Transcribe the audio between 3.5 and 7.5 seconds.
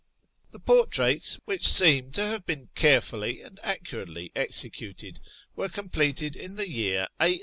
accurately executed, were completed in the year a.